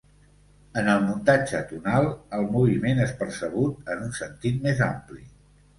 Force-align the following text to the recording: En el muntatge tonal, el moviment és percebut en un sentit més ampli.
En 0.81 0.87
el 0.93 1.03
muntatge 1.09 1.61
tonal, 1.73 2.09
el 2.39 2.49
moviment 2.57 3.03
és 3.07 3.15
percebut 3.23 3.95
en 3.97 4.05
un 4.09 4.19
sentit 4.23 4.61
més 4.67 4.85
ampli. 4.93 5.25